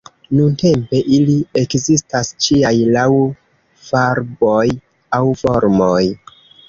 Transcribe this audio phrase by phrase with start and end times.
[0.35, 3.05] Nuntempe ili ekzistas ĉiaj laŭ
[3.91, 4.67] farboj
[5.19, 6.05] aŭ formoj.